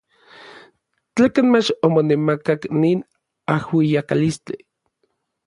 ¿Tlekan 1.13 1.47
mach 1.53 1.69
omonemakak 1.85 2.61
nin 2.81 2.99
ajuiakalistli. 3.53 4.57